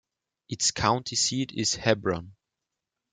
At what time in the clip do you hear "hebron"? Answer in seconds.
1.75-2.35